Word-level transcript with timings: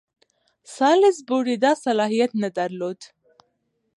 سالیزبوري 0.75 1.55
دا 1.63 1.71
صلاحیت 1.83 2.31
نه 2.41 2.49
درلود. 2.57 2.99